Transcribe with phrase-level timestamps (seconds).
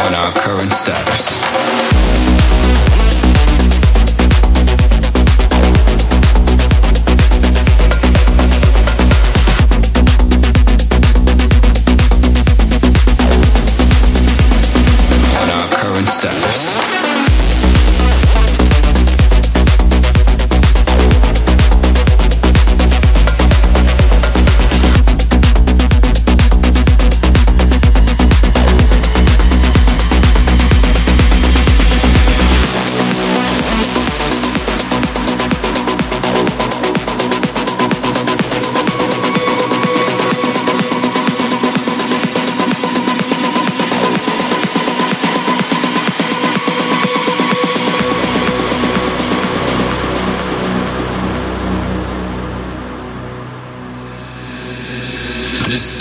[0.00, 1.37] on our current status.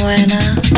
[0.00, 0.77] Buena.